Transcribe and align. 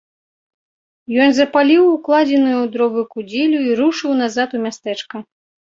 Ён 1.25 1.29
запаліў 1.39 1.83
укладзеную 1.89 2.57
ў 2.63 2.73
дровы 2.77 3.01
кудзелю 3.13 3.59
і 3.69 3.81
рушыў 3.83 4.11
назад 4.25 4.49
у 4.59 4.65
мястэчка. 4.67 5.15